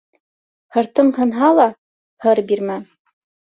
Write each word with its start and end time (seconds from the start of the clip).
Һыртың 0.77 1.11
һынһа 1.19 1.51
ла, 1.59 1.69
һыр 2.27 2.43
бирмә. 2.55 2.81